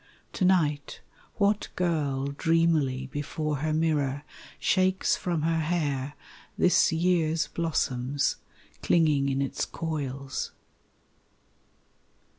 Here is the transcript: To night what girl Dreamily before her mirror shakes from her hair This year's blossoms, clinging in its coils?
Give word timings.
To 0.33 0.45
night 0.45 1.01
what 1.35 1.67
girl 1.75 2.25
Dreamily 2.29 3.05
before 3.11 3.57
her 3.57 3.71
mirror 3.71 4.23
shakes 4.57 5.15
from 5.15 5.43
her 5.43 5.59
hair 5.59 6.15
This 6.57 6.91
year's 6.91 7.45
blossoms, 7.49 8.37
clinging 8.81 9.29
in 9.29 9.43
its 9.43 9.63
coils? 9.63 10.53